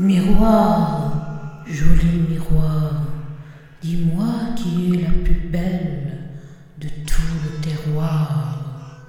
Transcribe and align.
Miroir, 0.00 1.64
joli 1.66 2.20
miroir, 2.30 3.02
dis-moi 3.82 4.28
qui 4.54 4.94
est 4.94 5.02
la 5.02 5.10
plus 5.24 5.48
belle 5.50 6.18
de 6.78 6.86
tout 7.04 7.20
le 7.42 7.60
terroir. 7.60 9.02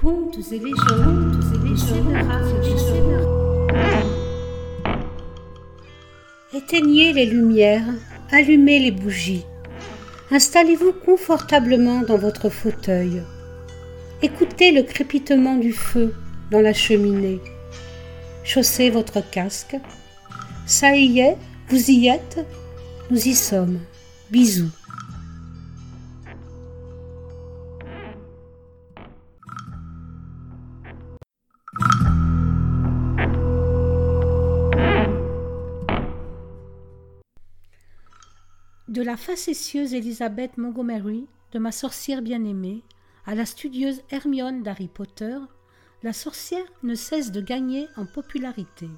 Contes 0.00 0.38
et 0.50 0.58
légendes, 0.58 1.44
et 1.54 1.68
légendes, 1.68 2.16
Éteignez 6.52 7.12
les 7.12 7.26
lumières, 7.26 7.94
allumez 8.32 8.80
les 8.80 8.90
bougies. 8.90 9.46
Installez-vous 10.32 10.94
confortablement 11.04 12.00
dans 12.00 12.18
votre 12.18 12.48
fauteuil. 12.48 13.22
Écoutez 14.22 14.72
le 14.72 14.82
crépitement 14.82 15.56
du 15.56 15.74
feu 15.74 16.14
dans 16.50 16.62
la 16.62 16.72
cheminée. 16.72 17.38
Chaussez 18.44 18.88
votre 18.88 19.20
casque. 19.30 19.76
Ça 20.66 20.96
y 20.96 21.18
est, 21.18 21.36
vous 21.68 21.90
y 21.90 22.08
êtes 22.08 22.38
Nous 23.10 23.28
y 23.28 23.34
sommes. 23.34 23.78
Bisous. 24.30 24.70
De 38.88 39.02
la 39.02 39.18
facétieuse 39.18 39.92
Elizabeth 39.92 40.56
Montgomery, 40.56 41.26
de 41.52 41.58
ma 41.58 41.70
sorcière 41.70 42.22
bien-aimée, 42.22 42.82
à 43.26 43.34
la 43.34 43.44
studieuse 43.44 44.02
Hermione 44.10 44.62
d'Harry 44.62 44.86
Potter, 44.86 45.36
la 46.04 46.12
sorcière 46.12 46.64
ne 46.84 46.94
cesse 46.94 47.32
de 47.32 47.40
gagner 47.40 47.88
en 47.96 48.06
popularité. 48.06 48.88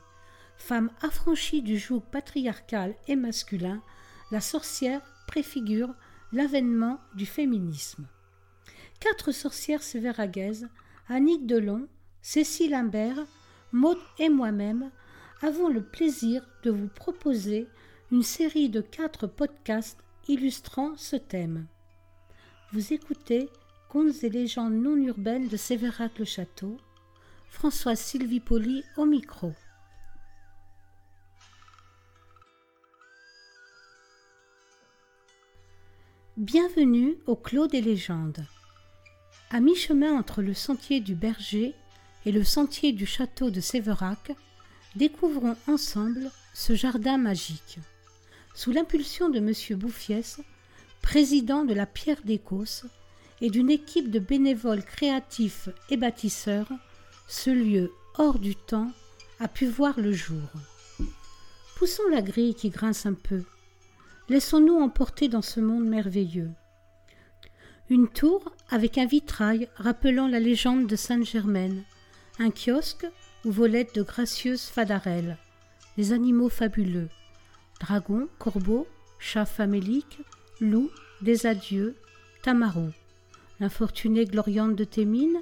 Femme 0.58 0.90
affranchie 1.00 1.62
du 1.62 1.78
joug 1.78 2.02
patriarcal 2.12 2.94
et 3.06 3.16
masculin, 3.16 3.82
la 4.30 4.42
sorcière 4.42 5.00
préfigure 5.26 5.94
l'avènement 6.32 7.00
du 7.14 7.24
féminisme. 7.24 8.06
Quatre 9.00 9.32
sorcières 9.32 9.82
sévéragaises, 9.82 10.68
Annick 11.08 11.46
Delon, 11.46 11.88
Cécile 12.20 12.74
Imbert, 12.74 13.24
Maud 13.72 13.98
et 14.18 14.28
moi-même, 14.28 14.90
avons 15.40 15.68
le 15.68 15.82
plaisir 15.82 16.46
de 16.64 16.70
vous 16.70 16.88
proposer 16.88 17.66
une 18.10 18.22
série 18.22 18.68
de 18.68 18.82
quatre 18.82 19.26
podcasts 19.26 20.02
illustrant 20.26 20.96
ce 20.96 21.16
thème. 21.16 21.66
Vous 22.72 22.92
écoutez 22.92 23.48
Contes 23.88 24.22
et 24.22 24.28
légendes 24.28 24.74
non 24.74 24.96
urbaines 24.96 25.48
de 25.48 25.56
Sévérac-le-Château, 25.56 26.76
Françoise 27.48 27.98
Sylvie 27.98 28.38
Poli 28.38 28.84
au 28.98 29.06
micro. 29.06 29.54
Bienvenue 36.36 37.16
au 37.24 37.34
Clos 37.34 37.66
des 37.66 37.80
légendes. 37.80 38.44
À 39.48 39.60
mi-chemin 39.60 40.12
entre 40.12 40.42
le 40.42 40.52
sentier 40.52 41.00
du 41.00 41.14
Berger 41.14 41.74
et 42.26 42.32
le 42.32 42.44
sentier 42.44 42.92
du 42.92 43.06
château 43.06 43.50
de 43.50 43.60
Sévérac, 43.60 44.32
découvrons 44.96 45.56
ensemble 45.66 46.30
ce 46.52 46.74
jardin 46.74 47.16
magique. 47.16 47.78
Sous 48.54 48.70
l'impulsion 48.70 49.30
de 49.30 49.38
M. 49.38 49.78
Bouffiès, 49.78 50.42
président 51.00 51.64
de 51.64 51.72
la 51.72 51.86
Pierre 51.86 52.20
d'Écosse, 52.22 52.84
et 53.40 53.50
d'une 53.50 53.70
équipe 53.70 54.10
de 54.10 54.18
bénévoles 54.18 54.82
créatifs 54.82 55.68
et 55.90 55.96
bâtisseurs, 55.96 56.68
ce 57.28 57.50
lieu 57.50 57.92
hors 58.16 58.38
du 58.38 58.56
temps 58.56 58.90
a 59.40 59.48
pu 59.48 59.66
voir 59.66 60.00
le 60.00 60.12
jour. 60.12 60.48
Poussons 61.76 62.08
la 62.10 62.22
grille 62.22 62.54
qui 62.54 62.70
grince 62.70 63.06
un 63.06 63.14
peu. 63.14 63.42
Laissons-nous 64.28 64.78
emporter 64.80 65.28
dans 65.28 65.42
ce 65.42 65.60
monde 65.60 65.86
merveilleux. 65.86 66.50
Une 67.88 68.08
tour 68.08 68.52
avec 68.68 68.98
un 68.98 69.06
vitrail 69.06 69.68
rappelant 69.76 70.28
la 70.28 70.40
légende 70.40 70.86
de 70.86 70.96
Sainte-Germaine, 70.96 71.84
un 72.38 72.50
kiosque 72.50 73.06
où 73.44 73.52
volaient 73.52 73.88
de 73.94 74.02
gracieuses 74.02 74.64
fadarelles, 74.64 75.38
des 75.96 76.12
animaux 76.12 76.48
fabuleux, 76.48 77.08
dragons, 77.80 78.28
corbeaux, 78.38 78.86
chats 79.18 79.46
faméliques, 79.46 80.18
loups, 80.60 80.90
des 81.22 81.46
adieux, 81.46 81.96
tamaros 82.42 82.92
l'infortunée 83.60 84.24
Gloriande 84.24 84.76
de 84.76 84.84
Thémines, 84.84 85.40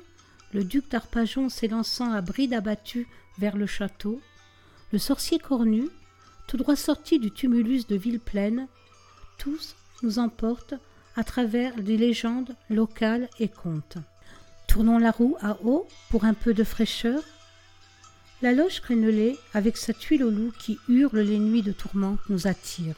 le 0.52 0.64
duc 0.64 0.90
d'Arpajon 0.90 1.48
s'élançant 1.48 2.12
à 2.12 2.20
bride 2.20 2.54
abattue 2.54 3.06
vers 3.38 3.56
le 3.56 3.66
château, 3.66 4.20
le 4.92 4.98
sorcier 4.98 5.38
cornu, 5.38 5.88
tout 6.46 6.56
droit 6.56 6.76
sorti 6.76 7.18
du 7.18 7.30
tumulus 7.30 7.86
de 7.86 7.96
Villepleine, 7.96 8.68
tous 9.38 9.76
nous 10.02 10.18
emportent 10.18 10.74
à 11.16 11.24
travers 11.24 11.74
des 11.76 11.96
légendes 11.96 12.54
locales 12.70 13.28
et 13.38 13.48
contes. 13.48 13.98
Tournons 14.68 14.98
la 14.98 15.10
roue 15.10 15.36
à 15.40 15.56
eau 15.64 15.86
pour 16.10 16.24
un 16.24 16.34
peu 16.34 16.54
de 16.54 16.64
fraîcheur. 16.64 17.22
La 18.42 18.52
loge 18.52 18.80
crénelée, 18.80 19.38
avec 19.54 19.76
sa 19.76 19.94
tuile 19.94 20.24
au 20.24 20.30
loup 20.30 20.52
qui 20.58 20.78
hurle 20.88 21.20
les 21.20 21.38
nuits 21.38 21.62
de 21.62 21.72
tourmente, 21.72 22.20
nous 22.28 22.46
attire. 22.46 22.96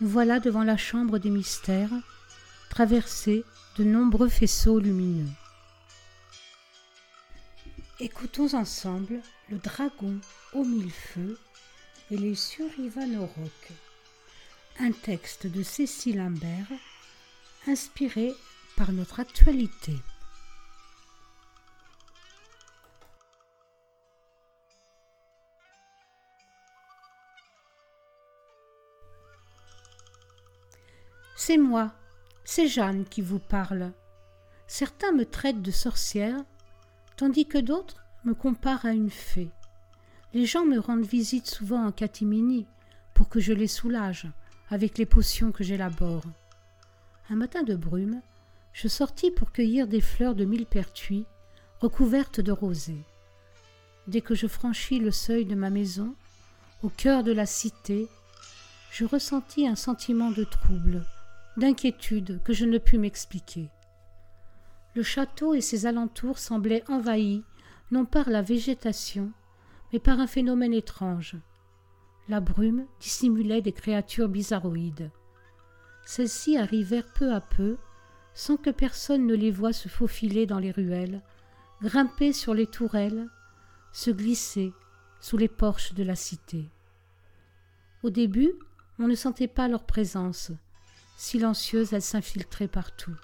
Nous 0.00 0.08
voilà 0.08 0.38
devant 0.38 0.62
la 0.62 0.76
chambre 0.76 1.18
des 1.18 1.30
mystères, 1.30 1.90
traversée 2.70 3.44
nombreux 3.84 4.28
faisceaux 4.28 4.78
lumineux. 4.78 5.30
Écoutons 8.00 8.54
ensemble 8.54 9.20
le 9.50 9.58
dragon 9.58 10.20
au 10.52 10.64
mille 10.64 10.90
feux 10.90 11.38
et 12.10 12.16
les 12.16 12.34
surivanoroques, 12.34 13.72
un 14.78 14.92
texte 14.92 15.46
de 15.46 15.62
Cécile 15.62 16.20
Imbert 16.20 16.70
inspiré 17.66 18.34
par 18.76 18.92
notre 18.92 19.20
actualité. 19.20 19.94
C'est 31.36 31.56
moi, 31.56 31.92
c'est 32.50 32.66
Jeanne 32.66 33.04
qui 33.04 33.20
vous 33.20 33.40
parle. 33.40 33.92
Certains 34.66 35.12
me 35.12 35.26
traitent 35.26 35.60
de 35.60 35.70
sorcière, 35.70 36.42
tandis 37.18 37.44
que 37.44 37.58
d'autres 37.58 38.02
me 38.24 38.32
comparent 38.32 38.86
à 38.86 38.92
une 38.92 39.10
fée. 39.10 39.50
Les 40.32 40.46
gens 40.46 40.64
me 40.64 40.78
rendent 40.78 41.04
visite 41.04 41.46
souvent 41.46 41.84
en 41.84 41.92
catimini 41.92 42.66
pour 43.12 43.28
que 43.28 43.38
je 43.38 43.52
les 43.52 43.66
soulage 43.66 44.26
avec 44.70 44.96
les 44.96 45.04
potions 45.04 45.52
que 45.52 45.62
j'élabore. 45.62 46.22
Un 47.28 47.36
matin 47.36 47.64
de 47.64 47.76
brume, 47.76 48.22
je 48.72 48.88
sortis 48.88 49.30
pour 49.30 49.52
cueillir 49.52 49.86
des 49.86 50.00
fleurs 50.00 50.34
de 50.34 50.46
millepertuis 50.46 51.26
recouvertes 51.80 52.40
de 52.40 52.52
rosée. 52.52 53.04
Dès 54.06 54.22
que 54.22 54.34
je 54.34 54.46
franchis 54.46 55.00
le 55.00 55.10
seuil 55.10 55.44
de 55.44 55.54
ma 55.54 55.68
maison, 55.68 56.14
au 56.82 56.88
cœur 56.88 57.24
de 57.24 57.32
la 57.32 57.44
cité, 57.44 58.08
je 58.90 59.04
ressentis 59.04 59.68
un 59.68 59.76
sentiment 59.76 60.30
de 60.30 60.44
trouble 60.44 61.04
d'inquiétude 61.56 62.42
que 62.44 62.52
je 62.52 62.64
ne 62.64 62.78
pus 62.78 62.98
m'expliquer. 62.98 63.70
Le 64.94 65.02
château 65.02 65.54
et 65.54 65.60
ses 65.60 65.86
alentours 65.86 66.38
semblaient 66.38 66.84
envahis 66.88 67.44
non 67.90 68.04
par 68.04 68.30
la 68.30 68.42
végétation, 68.42 69.32
mais 69.92 69.98
par 69.98 70.20
un 70.20 70.26
phénomène 70.26 70.74
étrange. 70.74 71.36
La 72.28 72.40
brume 72.40 72.86
dissimulait 73.00 73.62
des 73.62 73.72
créatures 73.72 74.28
bizarroïdes. 74.28 75.10
Celles-ci 76.04 76.56
arrivèrent 76.56 77.12
peu 77.12 77.32
à 77.32 77.40
peu, 77.40 77.76
sans 78.34 78.56
que 78.56 78.70
personne 78.70 79.26
ne 79.26 79.34
les 79.34 79.50
voie 79.50 79.72
se 79.72 79.88
faufiler 79.88 80.46
dans 80.46 80.58
les 80.58 80.70
ruelles, 80.70 81.22
grimper 81.82 82.32
sur 82.32 82.54
les 82.54 82.66
tourelles, 82.66 83.28
se 83.92 84.10
glisser 84.10 84.72
sous 85.20 85.36
les 85.36 85.48
porches 85.48 85.94
de 85.94 86.02
la 86.04 86.14
cité. 86.14 86.70
Au 88.02 88.10
début, 88.10 88.52
on 88.98 89.08
ne 89.08 89.14
sentait 89.14 89.48
pas 89.48 89.68
leur 89.68 89.84
présence, 89.84 90.52
Silencieuses, 91.20 91.92
elles 91.94 92.00
s'infiltraient 92.00 92.68
partout. 92.68 93.14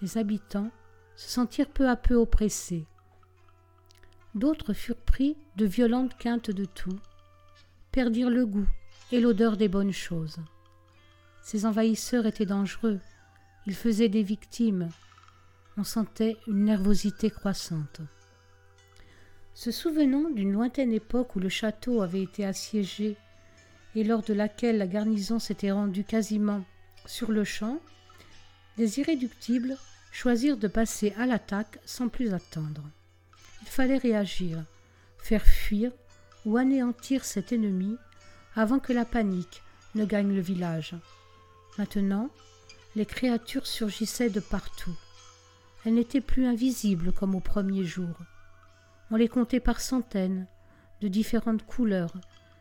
Les 0.00 0.18
habitants 0.18 0.70
se 1.16 1.28
sentirent 1.28 1.68
peu 1.68 1.88
à 1.88 1.96
peu 1.96 2.14
oppressés. 2.14 2.86
D'autres 4.36 4.72
furent 4.72 4.94
pris 4.94 5.36
de 5.56 5.66
violentes 5.66 6.16
quintes 6.16 6.52
de 6.52 6.64
tout, 6.64 6.96
perdirent 7.90 8.30
le 8.30 8.46
goût 8.46 8.68
et 9.10 9.20
l'odeur 9.20 9.56
des 9.56 9.66
bonnes 9.66 9.92
choses. 9.92 10.36
Ces 11.42 11.66
envahisseurs 11.66 12.24
étaient 12.24 12.46
dangereux, 12.46 13.00
ils 13.66 13.74
faisaient 13.74 14.08
des 14.08 14.22
victimes, 14.22 14.88
on 15.76 15.82
sentait 15.82 16.36
une 16.46 16.66
nervosité 16.66 17.30
croissante. 17.30 18.00
Se 19.54 19.72
souvenant 19.72 20.30
d'une 20.30 20.52
lointaine 20.52 20.92
époque 20.92 21.34
où 21.34 21.40
le 21.40 21.48
château 21.48 22.00
avait 22.00 22.22
été 22.22 22.46
assiégé 22.46 23.16
et 23.96 24.04
lors 24.04 24.22
de 24.22 24.34
laquelle 24.34 24.78
la 24.78 24.86
garnison 24.86 25.40
s'était 25.40 25.72
rendue 25.72 26.04
quasiment 26.04 26.64
sur 27.06 27.30
le 27.32 27.44
champ, 27.44 27.80
les 28.78 28.98
irréductibles 28.98 29.76
choisirent 30.12 30.56
de 30.56 30.68
passer 30.68 31.12
à 31.18 31.26
l'attaque 31.26 31.78
sans 31.84 32.08
plus 32.08 32.34
attendre. 32.34 32.82
Il 33.62 33.68
fallait 33.68 33.98
réagir, 33.98 34.64
faire 35.18 35.44
fuir 35.44 35.92
ou 36.44 36.56
anéantir 36.56 37.24
cet 37.24 37.52
ennemi 37.52 37.96
avant 38.54 38.78
que 38.78 38.92
la 38.92 39.04
panique 39.04 39.62
ne 39.94 40.04
gagne 40.04 40.34
le 40.34 40.40
village. 40.40 40.94
Maintenant, 41.78 42.30
les 42.94 43.06
créatures 43.06 43.66
surgissaient 43.66 44.30
de 44.30 44.40
partout. 44.40 44.96
Elles 45.84 45.94
n'étaient 45.94 46.20
plus 46.20 46.46
invisibles 46.46 47.12
comme 47.12 47.34
au 47.34 47.40
premier 47.40 47.84
jour. 47.84 48.16
On 49.10 49.16
les 49.16 49.28
comptait 49.28 49.60
par 49.60 49.80
centaines, 49.80 50.46
de 51.00 51.08
différentes 51.08 51.64
couleurs, 51.66 52.14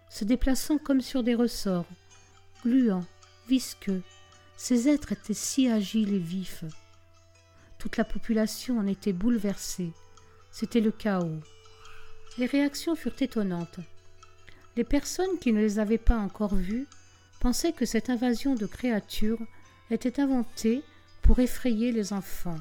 se 0.09 0.25
déplaçant 0.25 0.77
comme 0.77 1.01
sur 1.01 1.23
des 1.23 1.35
ressorts, 1.35 1.87
gluants, 2.63 3.05
visqueux. 3.47 4.03
Ces 4.57 4.87
êtres 4.87 5.11
étaient 5.11 5.33
si 5.33 5.69
agiles 5.69 6.13
et 6.13 6.19
vifs. 6.19 6.63
Toute 7.77 7.97
la 7.97 8.03
population 8.03 8.79
en 8.79 8.87
était 8.87 9.13
bouleversée. 9.13 9.91
C'était 10.51 10.81
le 10.81 10.91
chaos. 10.91 11.39
Les 12.37 12.45
réactions 12.45 12.95
furent 12.95 13.21
étonnantes. 13.21 13.79
Les 14.75 14.83
personnes 14.83 15.39
qui 15.39 15.53
ne 15.53 15.59
les 15.59 15.79
avaient 15.79 15.97
pas 15.97 16.17
encore 16.17 16.55
vues 16.55 16.87
pensaient 17.39 17.73
que 17.73 17.85
cette 17.85 18.09
invasion 18.09 18.55
de 18.55 18.65
créatures 18.65 19.41
était 19.91 20.19
inventée 20.19 20.81
pour 21.21 21.39
effrayer 21.39 21.91
les 21.91 22.13
enfants. 22.13 22.59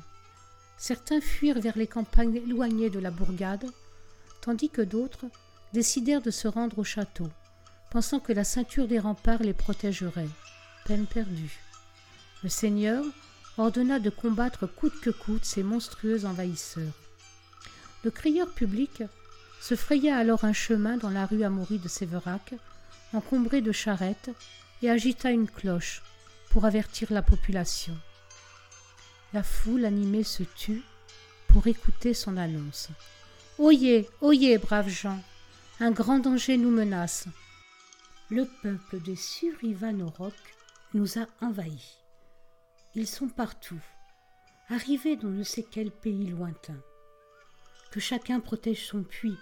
Certains 0.77 1.21
fuirent 1.21 1.61
vers 1.61 1.79
les 1.79 1.87
campagnes 1.87 2.37
éloignées 2.37 2.91
de 2.91 2.99
la 2.99 3.11
bourgade, 3.11 3.67
tandis 4.43 4.69
que 4.69 4.83
d'autres 4.83 5.27
décidèrent 5.73 6.23
de 6.23 6.31
se 6.31 6.49
rendre 6.49 6.79
au 6.79 6.85
château, 6.85 7.29
pensant 7.91 8.21
que 8.21 8.33
la 8.33 8.45
ceinture 8.45 8.89
des 8.89 8.99
remparts 8.99 9.43
les 9.43 9.55
protégerait. 9.55 10.29
Peine 10.85 11.07
perdue. 11.07 11.64
Le 12.45 12.51
seigneur 12.51 13.03
ordonna 13.57 13.99
de 13.99 14.11
combattre 14.11 14.67
coûte 14.67 15.01
que 15.01 15.09
coûte 15.09 15.47
ces 15.47 15.63
monstrueux 15.63 16.27
envahisseurs. 16.27 16.93
Le 18.05 18.11
crieur 18.11 18.51
public 18.51 19.03
se 19.63 19.75
fraya 19.75 20.19
alors 20.19 20.45
un 20.45 20.53
chemin 20.53 20.99
dans 20.99 21.09
la 21.09 21.25
rue 21.25 21.43
Amaury 21.43 21.79
de 21.79 21.89
Séverac, 21.89 22.53
encombré 23.15 23.63
de 23.63 23.73
charrettes, 23.73 24.31
et 24.83 24.91
agita 24.91 25.31
une 25.31 25.49
cloche 25.49 26.03
pour 26.51 26.67
avertir 26.67 27.11
la 27.15 27.23
population. 27.23 27.97
La 29.33 29.43
foule 29.43 29.87
animée 29.87 30.23
se 30.23 30.43
tut 30.43 30.83
pour 31.49 31.67
écouter 31.67 32.13
son 32.13 32.37
annonce. 32.37 32.91
Oyez, 33.57 34.07
oyez, 34.21 34.59
braves 34.59 34.91
gens, 34.91 35.23
un 35.81 35.93
grand 35.93 36.19
danger 36.19 36.59
nous 36.59 36.71
menace. 36.71 37.25
Le 38.29 38.47
peuple 38.63 39.01
des 39.01 39.17
Surivanoroc 39.17 40.35
nous 40.93 41.19
a 41.19 41.27
envahis. 41.41 42.04
Ils 42.97 43.09
sont 43.09 43.29
partout, 43.29 43.83
arrivés 44.69 45.17
dans 45.17 45.29
ne 45.29 45.43
sait 45.43 45.67
quel 45.69 45.91
pays 45.91 46.29
lointain. 46.29 46.81
Que 47.91 47.99
chacun 47.99 48.39
protège 48.39 48.87
son 48.87 49.03
puits 49.03 49.39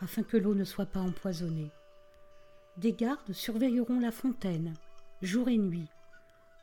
afin 0.00 0.22
que 0.22 0.36
l'eau 0.36 0.54
ne 0.54 0.62
soit 0.62 0.86
pas 0.86 1.00
empoisonnée. 1.00 1.72
Des 2.76 2.92
gardes 2.92 3.32
surveilleront 3.32 3.98
la 3.98 4.12
fontaine, 4.12 4.74
jour 5.20 5.48
et 5.48 5.58
nuit. 5.58 5.88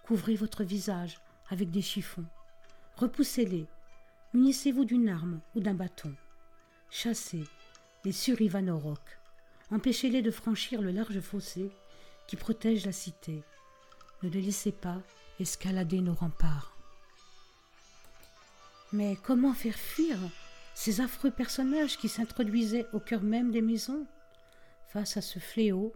Couvrez 0.03 0.35
votre 0.35 0.63
visage 0.63 1.19
avec 1.49 1.71
des 1.71 1.81
chiffons. 1.81 2.25
Repoussez-les. 2.95 3.67
Munissez-vous 4.33 4.85
d'une 4.85 5.09
arme 5.09 5.41
ou 5.55 5.59
d'un 5.59 5.73
bâton. 5.73 6.15
Chassez 6.89 7.43
les 8.05 8.13
Surivanorok. 8.13 9.19
Empêchez-les 9.71 10.21
de 10.21 10.31
franchir 10.31 10.81
le 10.81 10.91
large 10.91 11.19
fossé 11.19 11.69
qui 12.27 12.37
protège 12.37 12.85
la 12.85 12.93
cité. 12.93 13.43
Ne 14.23 14.29
les 14.29 14.41
laissez 14.41 14.71
pas 14.71 15.01
escalader 15.39 16.01
nos 16.01 16.13
remparts. 16.13 16.75
Mais 18.91 19.17
comment 19.23 19.53
faire 19.53 19.75
fuir 19.75 20.17
ces 20.73 21.01
affreux 21.01 21.31
personnages 21.31 21.97
qui 21.97 22.09
s'introduisaient 22.09 22.87
au 22.93 22.99
cœur 22.99 23.21
même 23.21 23.51
des 23.51 23.61
maisons? 23.61 24.05
Face 24.87 25.17
à 25.17 25.21
ce 25.21 25.39
fléau, 25.39 25.93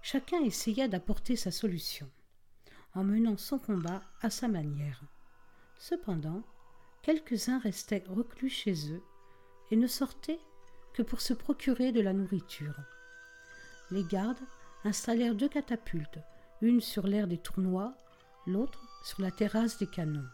chacun 0.00 0.42
essaya 0.42 0.88
d'apporter 0.88 1.36
sa 1.36 1.50
solution, 1.50 2.08
en 2.94 3.04
menant 3.04 3.36
son 3.36 3.58
combat 3.58 4.02
à 4.22 4.30
sa 4.30 4.48
manière. 4.48 5.02
Cependant, 5.78 6.42
quelques-uns 7.02 7.58
restaient 7.58 8.04
reclus 8.08 8.50
chez 8.50 8.92
eux 8.92 9.02
et 9.70 9.76
ne 9.76 9.86
sortaient 9.86 10.40
que 10.94 11.02
pour 11.02 11.20
se 11.20 11.34
procurer 11.34 11.92
de 11.92 12.00
la 12.00 12.12
nourriture. 12.12 12.76
Les 13.90 14.04
gardes 14.04 14.40
installèrent 14.84 15.34
deux 15.34 15.48
catapultes, 15.48 16.18
une 16.60 16.80
sur 16.80 17.06
l'air 17.06 17.26
des 17.26 17.38
tournois, 17.38 17.94
l'autre 18.46 18.80
sur 19.04 19.22
la 19.22 19.30
terrasse 19.30 19.78
des 19.78 19.86
canons. 19.86 20.28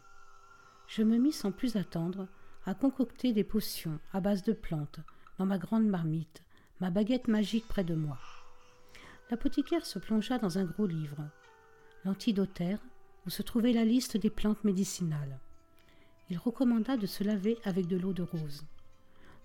Je 0.87 1.03
me 1.03 1.19
mis 1.19 1.33
sans 1.33 1.53
plus 1.53 1.77
attendre 1.77 2.29
à 2.65 2.75
concocter 2.75 3.33
des 3.33 3.45
potions 3.45 3.99
à 4.13 4.21
base 4.21 4.43
de 4.43 4.53
plantes 4.53 5.01
dans 5.39 5.47
ma 5.47 5.59
grande 5.59 5.87
marmite, 5.87 6.43
ma 6.81 6.91
baguette 6.91 7.29
magique 7.29 7.67
près 7.69 7.85
de 7.85 7.95
moi. 7.95 8.19
L'apothicaire 9.31 9.85
se 9.85 9.99
plongea 9.99 10.39
dans 10.39 10.59
un 10.59 10.65
gros 10.65 10.87
livre, 10.87 11.29
l'antidotaire, 12.05 12.81
où 13.27 13.31
se 13.31 13.43
trouvait 13.43 13.73
la 13.73 13.85
liste 13.85 14.17
des 14.17 14.31
plantes 14.31 14.65
médicinales. 14.65 15.39
Il 16.31 16.39
recommanda 16.39 16.97
de 16.97 17.07
se 17.07 17.25
laver 17.25 17.59
avec 17.65 17.87
de 17.87 17.97
l'eau 17.97 18.13
de 18.13 18.23
rose. 18.23 18.65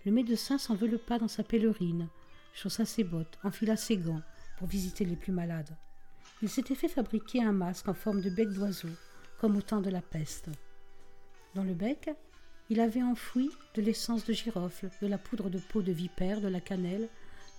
Le 0.06 0.12
médecin 0.12 0.57
s'enveloppa 0.57 1.19
dans 1.19 1.27
sa 1.27 1.44
pèlerine, 1.44 2.07
chaussa 2.54 2.86
ses 2.86 3.04
bottes, 3.04 3.38
enfila 3.44 3.75
ses 3.75 3.98
gants 3.98 4.21
pour 4.57 4.68
visiter 4.68 5.06
les 5.06 5.15
plus 5.15 5.33
malades. 5.33 5.75
Il 6.44 6.50
s'était 6.50 6.75
fait 6.75 6.90
fabriquer 6.90 7.42
un 7.42 7.54
masque 7.54 7.88
en 7.88 7.94
forme 7.94 8.19
de 8.19 8.30
bec 8.30 8.50
d'oiseau, 8.50 8.90
comme 9.40 9.56
au 9.56 9.62
temps 9.62 9.80
de 9.80 9.90
la 9.90 10.01
peste. 10.01 10.50
Dans 11.56 11.63
le 11.63 11.74
bec, 11.74 12.10
il 12.69 12.81
avait 12.81 13.01
enfoui 13.01 13.50
de 13.75 13.81
l'essence 13.81 14.25
de 14.25 14.34
girofle, 14.34 14.90
de 15.01 15.07
la 15.07 15.18
poudre 15.18 15.50
de 15.50 15.60
peau 15.60 15.81
de 15.81 15.94
vipère, 15.94 16.42
de 16.42 16.50
la 16.50 16.60
cannelle, 16.60 17.07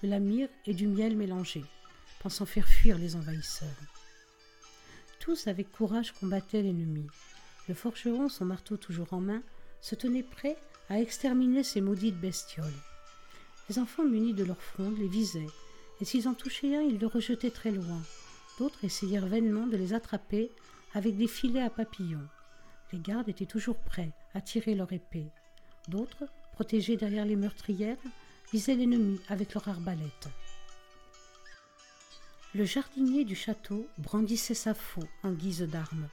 de 0.02 0.08
la 0.08 0.18
myrrhe 0.18 0.50
et 0.66 0.74
du 0.74 0.86
miel 0.86 1.16
mélangés, 1.16 1.64
pensant 2.20 2.44
faire 2.44 2.68
fuir 2.68 2.98
les 2.98 3.16
envahisseurs. 3.16 3.68
Tous 5.18 5.46
avec 5.46 5.72
courage 5.72 6.12
combattaient 6.12 6.60
l'ennemi. 6.60 7.06
Le 7.68 7.74
forgeron, 7.74 8.28
son 8.28 8.44
marteau 8.44 8.76
toujours 8.76 9.14
en 9.14 9.20
main, 9.20 9.42
se 9.80 9.94
tenait 9.94 10.22
prêt 10.22 10.58
à 10.90 11.00
exterminer 11.00 11.62
ces 11.62 11.80
maudites 11.80 12.20
bestioles. 12.20 12.82
Les 13.70 13.78
enfants 13.78 14.04
munis 14.04 14.34
de 14.34 14.44
leurs 14.44 14.60
frondes 14.60 14.98
les 14.98 15.08
visaient, 15.08 15.48
et 16.02 16.04
s'ils 16.04 16.28
en 16.28 16.34
touchaient 16.34 16.76
un, 16.76 16.82
ils 16.82 16.98
le 16.98 17.06
rejetaient 17.06 17.50
très 17.50 17.70
loin. 17.70 18.02
D'autres 18.58 18.84
essayèrent 18.84 19.26
vainement 19.26 19.66
de 19.66 19.76
les 19.76 19.94
attraper 19.94 20.50
avec 20.94 21.16
des 21.16 21.26
filets 21.26 21.62
à 21.62 21.70
papillons. 21.70 22.28
Les 22.92 23.00
gardes 23.00 23.28
étaient 23.28 23.46
toujours 23.46 23.78
prêts 23.78 24.12
à 24.34 24.40
tirer 24.40 24.74
leur 24.74 24.92
épée. 24.92 25.30
D'autres, 25.88 26.24
protégés 26.52 26.96
derrière 26.96 27.24
les 27.24 27.36
meurtrières, 27.36 27.98
visaient 28.52 28.76
l'ennemi 28.76 29.20
avec 29.28 29.54
leur 29.54 29.66
arbalète. 29.66 30.28
Le 32.54 32.64
jardinier 32.64 33.24
du 33.24 33.34
château 33.34 33.88
brandissait 33.98 34.54
sa 34.54 34.74
faux 34.74 35.08
en 35.24 35.32
guise 35.32 35.62
d'arme. 35.62 36.08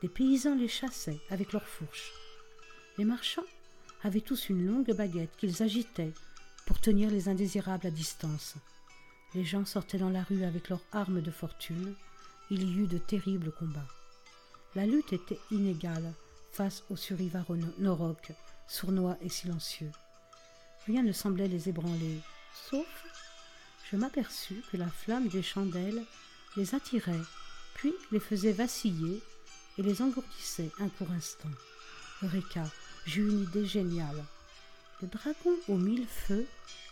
Des 0.00 0.08
paysans 0.08 0.54
les 0.54 0.68
chassaient 0.68 1.20
avec 1.28 1.52
leurs 1.52 1.68
fourches. 1.68 2.12
Les 2.96 3.04
marchands 3.04 3.44
avaient 4.02 4.22
tous 4.22 4.48
une 4.48 4.66
longue 4.66 4.94
baguette 4.94 5.36
qu'ils 5.36 5.62
agitaient 5.62 6.14
pour 6.66 6.80
tenir 6.80 7.10
les 7.10 7.28
indésirables 7.28 7.86
à 7.86 7.90
distance. 7.90 8.54
Les 9.34 9.44
gens 9.44 9.64
sortaient 9.64 9.98
dans 9.98 10.10
la 10.10 10.22
rue 10.22 10.44
avec 10.44 10.68
leurs 10.68 10.84
armes 10.92 11.20
de 11.20 11.30
fortune. 11.30 11.94
Il 12.50 12.62
y 12.62 12.78
eut 12.80 12.86
de 12.86 12.98
terribles 12.98 13.52
combats. 13.52 13.88
La 14.74 14.86
lutte 14.86 15.12
était 15.12 15.40
inégale 15.50 16.12
face 16.52 16.84
aux 16.90 16.96
Norok, 17.78 18.32
sournois 18.68 19.16
et 19.20 19.28
silencieux. 19.28 19.90
Rien 20.86 21.02
ne 21.02 21.12
semblait 21.12 21.48
les 21.48 21.68
ébranler, 21.68 22.20
sauf 22.70 23.04
je 23.90 23.96
m'aperçus 23.96 24.62
que 24.70 24.76
la 24.76 24.88
flamme 24.88 25.28
des 25.28 25.42
chandelles 25.42 26.02
les 26.56 26.74
attirait, 26.74 27.20
puis 27.74 27.92
les 28.12 28.20
faisait 28.20 28.52
vaciller 28.52 29.22
et 29.78 29.82
les 29.82 30.00
engourdissait 30.00 30.70
un 30.80 30.88
court 30.88 31.10
instant. 31.10 31.50
Eureka, 32.22 32.64
j'eus 33.06 33.28
une 33.28 33.42
idée 33.42 33.66
géniale. 33.66 34.24
Le 35.02 35.08
dragon 35.08 35.56
aux 35.68 35.76
mille 35.76 36.06
feux, 36.06 36.46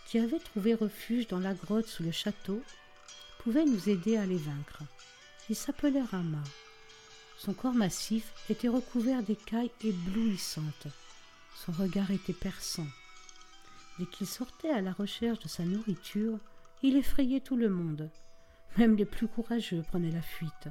qui 0.05 0.19
avait 0.19 0.39
trouvé 0.39 0.73
refuge 0.73 1.27
dans 1.27 1.39
la 1.39 1.53
grotte 1.53 1.87
sous 1.87 2.03
le 2.03 2.11
château, 2.11 2.61
pouvait 3.39 3.65
nous 3.65 3.89
aider 3.89 4.17
à 4.17 4.25
les 4.25 4.37
vaincre. 4.37 4.83
Il 5.49 5.55
s'appelait 5.55 6.01
Rama. 6.01 6.43
Son 7.37 7.53
corps 7.53 7.73
massif 7.73 8.31
était 8.49 8.67
recouvert 8.67 9.23
d'écailles 9.23 9.71
éblouissantes. 9.83 10.87
Son 11.55 11.71
regard 11.71 12.11
était 12.11 12.33
perçant. 12.33 12.87
Dès 13.99 14.05
qu'il 14.05 14.27
sortait 14.27 14.69
à 14.69 14.81
la 14.81 14.93
recherche 14.93 15.39
de 15.39 15.47
sa 15.47 15.63
nourriture, 15.63 16.39
il 16.81 16.97
effrayait 16.97 17.41
tout 17.41 17.55
le 17.55 17.69
monde. 17.69 18.09
Même 18.77 18.95
les 18.95 19.05
plus 19.05 19.27
courageux 19.27 19.83
prenaient 19.83 20.11
la 20.11 20.21
fuite. 20.21 20.67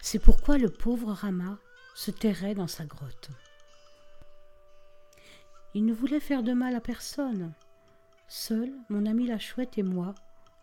C'est 0.00 0.18
pourquoi 0.18 0.58
le 0.58 0.70
pauvre 0.70 1.12
Rama 1.12 1.58
se 1.94 2.10
terrait 2.10 2.54
dans 2.54 2.66
sa 2.68 2.84
grotte. 2.84 3.30
Il 5.74 5.84
ne 5.86 5.92
voulait 5.92 6.20
faire 6.20 6.42
de 6.42 6.52
mal 6.52 6.74
à 6.74 6.80
personne. 6.80 7.52
Seul, 8.28 8.72
mon 8.88 9.06
ami 9.06 9.26
la 9.26 9.38
chouette 9.38 9.78
et 9.78 9.82
moi 9.82 10.14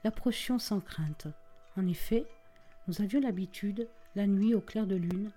l'approchions 0.04 0.60
sans 0.60 0.80
crainte. 0.80 1.28
En 1.76 1.88
effet, 1.88 2.26
nous 2.88 3.02
avions 3.02 3.20
l'habitude, 3.20 3.88
la 4.16 4.28
nuit 4.28 4.56
au 4.56 4.62
clair 4.62 4.88
de 4.88 4.96
lune, 4.96 5.32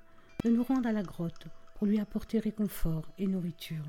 de 0.45 0.51
nous 0.51 0.63
rendre 0.63 0.89
à 0.89 0.93
la 0.93 1.03
grotte 1.03 1.47
pour 1.75 1.87
lui 1.87 2.01
apporter 2.01 2.39
réconfort 2.39 3.05
et 3.19 3.27
nourriture. 3.27 3.85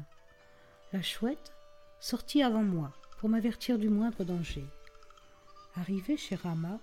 La 0.94 1.02
chouette 1.02 1.54
sortit 2.00 2.44
avant 2.44 2.64
moi 2.64 2.92
pour 3.20 3.30
m'avertir 3.30 3.78
du 3.78 3.90
moindre 3.90 4.24
danger. 4.24 4.66
Arrivé 5.76 6.18
chez 6.18 6.36
Rama, 6.36 6.80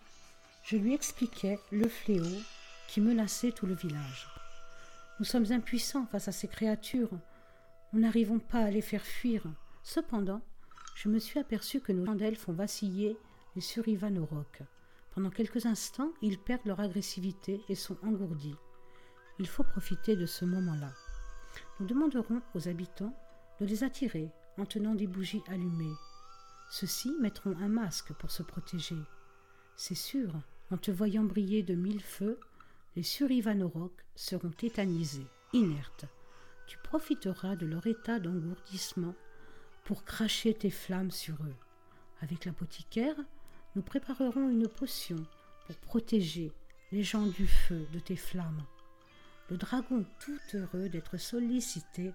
je 0.65 0.77
lui 0.77 0.95
expliquai 0.95 1.59
le 1.71 1.89
fléau 1.89 2.41
qui 2.89 3.01
menaçait 3.01 3.53
tout 3.53 3.67
le 3.67 3.75
village. 3.75 4.29
Nous 5.19 5.25
sommes 5.25 5.53
impuissants 5.53 6.07
face 6.07 6.29
à 6.29 6.33
ces 6.33 6.49
créatures. 6.49 7.11
Nous 7.93 8.01
n'arrivons 8.01 8.39
pas 8.39 8.65
à 8.65 8.71
les 8.71 8.83
faire 8.83 9.05
fuir. 9.05 9.43
Cependant, 9.83 10.43
je 10.95 11.09
me 11.09 11.19
suis 11.19 11.41
aperçu 11.41 11.81
que 11.81 11.93
nos 11.93 12.07
chandelles 12.07 12.37
font 12.37 12.53
vaciller 12.53 13.17
les 13.57 13.61
survivants 13.61 14.15
au 14.17 14.25
roc. 14.25 14.63
Pendant 15.15 15.31
quelques 15.31 15.67
instants, 15.67 16.13
ils 16.23 16.39
perdent 16.39 16.67
leur 16.67 16.79
agressivité 16.79 17.61
et 17.69 17.75
sont 17.75 17.97
engourdis. 18.05 18.55
Il 19.41 19.49
faut 19.49 19.65
profiter 19.65 20.15
de 20.15 20.27
ce 20.27 20.45
moment-là. 20.45 20.93
Nous 21.81 21.87
demanderons 21.87 22.43
aux 22.55 22.69
habitants 22.69 23.17
de 23.61 23.67
les 23.67 23.83
attirer 23.83 24.31
en 24.57 24.67
tenant 24.67 24.95
des 24.95 25.09
bougies 25.09 25.43
allumées. 25.49 25.97
Ceux-ci 26.71 27.13
mettront 27.21 27.57
un 27.59 27.69
masque 27.69 28.13
pour 28.13 28.31
se 28.31 28.45
protéger. 28.45 28.99
C'est 29.75 29.97
sûr, 29.97 30.33
en 30.71 30.77
te 30.77 30.93
voyant 30.93 31.25
briller 31.25 31.65
de 31.65 31.75
mille 31.75 32.03
feux, 32.03 32.39
les 32.95 33.03
survivanoroks 33.03 34.05
seront 34.15 34.51
tétanisés, 34.51 35.27
inertes. 35.53 36.07
Tu 36.71 36.79
profiteras 36.79 37.57
de 37.57 37.67
leur 37.67 37.85
état 37.89 38.21
d'engourdissement 38.21 39.17
pour 39.83 40.05
cracher 40.05 40.55
tes 40.55 40.71
flammes 40.71 41.11
sur 41.11 41.35
eux. 41.43 41.57
Avec 42.21 42.45
l'apothicaire, 42.45 43.17
nous 43.75 43.83
préparerons 43.83 44.49
une 44.49 44.69
potion 44.69 45.17
pour 45.67 45.75
protéger 45.79 46.53
les 46.93 47.03
gens 47.03 47.27
du 47.27 47.49
feu 47.49 47.89
de 47.93 47.99
tes 47.99 48.15
flammes. 48.15 48.63
Le 49.49 49.57
dragon, 49.57 50.07
tout 50.21 50.39
heureux 50.55 50.89
d'être 50.89 51.17
sollicité, 51.17 52.13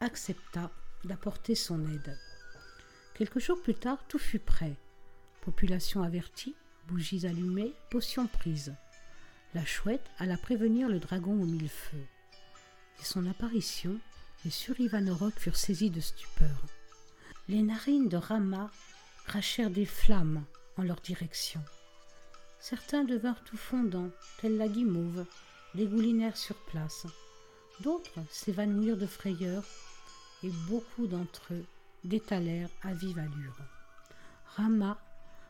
accepta 0.00 0.70
d'apporter 1.04 1.54
son 1.54 1.84
aide. 1.84 2.18
Quelques 3.12 3.40
jours 3.40 3.60
plus 3.60 3.74
tard, 3.74 4.02
tout 4.08 4.18
fut 4.18 4.38
prêt. 4.38 4.74
Population 5.42 6.02
avertie, 6.02 6.56
bougies 6.88 7.26
allumées, 7.26 7.74
potions 7.90 8.26
prises. 8.26 8.74
La 9.52 9.66
chouette 9.66 10.10
alla 10.16 10.38
prévenir 10.38 10.88
le 10.88 10.98
dragon 10.98 11.32
aux 11.32 11.44
mille 11.44 11.68
feux. 11.68 12.06
Son 13.02 13.26
apparition, 13.26 13.98
les 14.44 14.50
survivanoroks 14.50 15.38
furent 15.38 15.56
saisis 15.56 15.90
de 15.90 16.00
stupeur. 16.00 16.64
Les 17.48 17.60
narines 17.60 18.08
de 18.08 18.16
Rama 18.16 18.70
crachèrent 19.26 19.70
des 19.70 19.84
flammes 19.84 20.44
en 20.78 20.82
leur 20.82 21.00
direction. 21.00 21.60
Certains 22.58 23.04
devinrent 23.04 23.42
tout 23.44 23.56
fondants, 23.56 24.10
tels 24.40 24.56
la 24.56 24.68
guimauve, 24.68 25.26
dégoulinèrent 25.74 26.36
sur 26.36 26.56
place. 26.64 27.06
D'autres 27.80 28.20
s'évanouirent 28.30 28.96
de 28.96 29.06
frayeur, 29.06 29.64
et 30.42 30.50
beaucoup 30.68 31.06
d'entre 31.06 31.52
eux 31.52 31.64
détalèrent 32.04 32.70
à 32.82 32.94
vive 32.94 33.18
allure. 33.18 33.58
Rama 34.56 34.96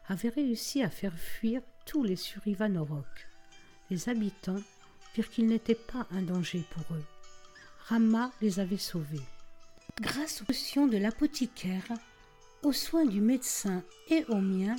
avait 0.09 0.31
réussi 0.31 0.83
à 0.83 0.91
faire 0.91 1.17
fuir 1.17 1.61
tous 1.87 2.03
les 2.03 2.17
survivanoroks. 2.17 3.29
Les 3.91 4.09
habitants 4.09 4.63
virent 5.15 5.31
qu'ils 5.31 5.47
n'étaient 5.47 5.75
pas 5.75 6.09
un 6.11 6.23
danger 6.23 6.65
pour 6.73 6.97
eux. 6.97 7.05
Rama 7.89 8.31
les 8.41 8.61
avait 8.61 8.79
sauvés. 8.79 9.21
Grâce 10.01 10.41
aux 10.41 10.45
potions 10.45 10.87
de 10.87 10.99
l'apothicaire, 10.99 11.89
aux 12.63 12.73
soins 12.73 13.05
du 13.05 13.21
médecin 13.21 13.83
et 14.09 14.25
aux 14.29 14.41
miens, 14.41 14.77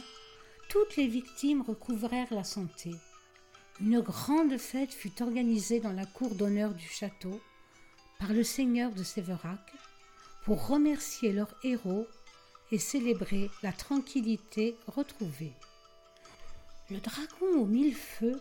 toutes 0.70 0.96
les 0.96 1.08
victimes 1.08 1.62
recouvrèrent 1.62 2.34
la 2.34 2.46
santé. 2.46 2.92
Une 3.82 4.00
grande 4.00 4.58
fête 4.58 4.94
fut 4.94 5.22
organisée 5.22 5.82
dans 5.82 5.92
la 5.92 6.06
cour 6.06 6.34
d'honneur 6.36 6.74
du 6.74 6.88
château 6.88 7.42
par 8.20 8.32
le 8.32 8.44
seigneur 8.44 8.92
de 8.92 9.04
Séverac 9.04 9.74
pour 10.46 10.68
remercier 10.68 11.34
leurs 11.34 11.56
héros 11.64 12.08
et 12.72 12.80
célébrer 12.80 13.52
la 13.64 13.74
tranquillité 13.74 14.78
retrouvée. 14.88 15.54
Le 16.90 17.00
dragon 17.00 17.60
aux 17.60 17.66
mille 17.66 17.96
feux 17.96 18.40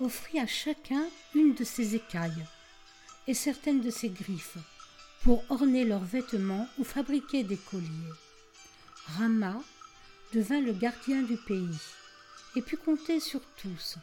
offrit 0.00 0.40
à 0.40 0.46
chacun 0.46 1.06
une 1.34 1.54
de 1.54 1.64
ses 1.64 1.94
écailles 1.94 2.44
et 3.26 3.34
certaines 3.34 3.80
de 3.80 3.90
ses 3.90 4.08
griffes 4.08 4.58
pour 5.22 5.44
orner 5.50 5.84
leurs 5.84 6.04
vêtements 6.04 6.68
ou 6.78 6.84
fabriquer 6.84 7.44
des 7.44 7.56
colliers. 7.56 7.86
Rama 9.18 9.60
devint 10.32 10.60
le 10.60 10.72
gardien 10.72 11.22
du 11.22 11.36
pays 11.36 11.78
et 12.56 12.62
put 12.62 12.76
compter 12.76 13.20
sur 13.20 13.40
tous 13.60 13.96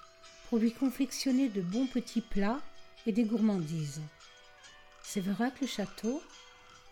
pour 0.50 0.59
lui 0.59 0.71
confectionner 0.71 1.50
de 1.50 1.62
bons 1.62 1.88
petits 1.88 2.21
plats 2.21 2.62
et 3.05 3.12
des 3.12 3.24
gourmandises. 3.24 4.01
Séverac 5.03 5.59
le 5.62 5.67
château 5.67 6.21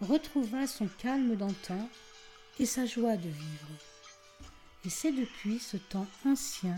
retrouva 0.02 0.68
son 0.68 0.88
calme 0.88 1.36
d'antan 1.36 1.90
et 2.60 2.66
sa 2.66 2.86
joie 2.86 3.18
de 3.18 3.30
vivre. 3.30 3.70
Et 4.86 4.90
c'est 4.90 5.12
depuis 5.12 5.60
ce 5.60 5.78
temps 5.78 6.08
ancien 6.26 6.76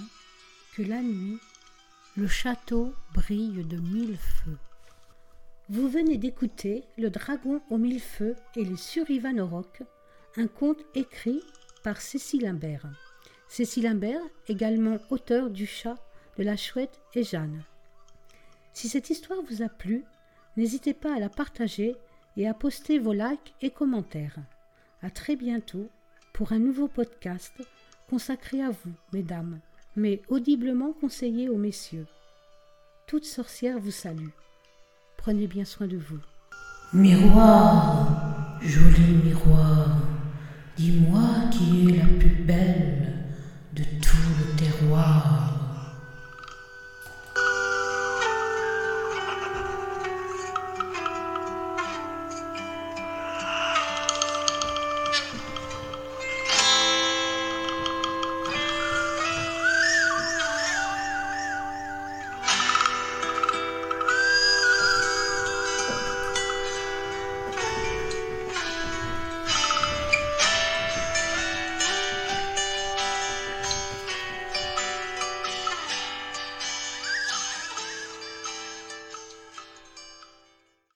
que 0.74 0.82
la 0.82 1.02
nuit, 1.02 1.40
le 2.16 2.28
château 2.28 2.94
brille 3.14 3.64
de 3.64 3.78
mille 3.78 4.18
feux. 4.18 4.58
Vous 5.70 5.90
venez 5.90 6.18
d'écouter 6.18 6.86
Le 6.98 7.10
dragon 7.10 7.62
aux 7.70 7.78
mille 7.78 8.00
feux 8.00 8.38
et 8.56 8.64
les 8.64 8.78
survivanoroks, 8.78 9.84
un 10.38 10.48
conte 10.48 10.80
écrit 10.96 11.42
par 11.84 12.00
Cécile 12.00 12.48
Imbert. 12.48 12.88
Cécile 13.50 13.88
Imbert, 13.88 14.22
également 14.48 14.98
auteur 15.10 15.50
du 15.50 15.66
chat, 15.66 15.98
de 16.38 16.44
la 16.44 16.56
chouette 16.56 17.02
et 17.16 17.24
Jeanne. 17.24 17.66
Si 18.72 18.88
cette 18.88 19.10
histoire 19.10 19.42
vous 19.42 19.62
a 19.62 19.68
plu, 19.68 20.06
n'hésitez 20.56 20.94
pas 20.94 21.14
à 21.14 21.20
la 21.20 21.28
partager 21.28 21.98
et 22.38 22.48
à 22.48 22.54
poster 22.54 22.98
vos 22.98 23.12
likes 23.12 23.54
et 23.62 23.70
commentaires. 23.70 24.40
À 25.02 25.10
très 25.10 25.36
bientôt 25.36 25.90
pour 26.32 26.54
un 26.54 26.60
nouveau 26.60 26.88
podcast 26.88 27.62
consacré 28.10 28.62
à 28.62 28.70
vous, 28.70 28.94
mesdames, 29.12 29.60
mais 29.98 30.22
audiblement 30.30 30.94
conseillé 30.94 31.50
aux 31.50 31.58
messieurs. 31.58 32.08
Toute 33.06 33.26
sorcière 33.26 33.80
vous 33.80 33.92
salue. 33.92 34.30
Prenez 35.28 35.48
bien 35.48 35.66
soin 35.66 35.88
de 35.88 35.98
vous. 35.98 36.20
Miroir, 36.94 38.58
joli 38.62 39.26
miroir, 39.26 39.98
dis-moi 40.78 41.50
qui 41.52 41.90
est 41.90 41.98
la 41.98 42.06
plus 42.06 42.46
belle 42.46 42.97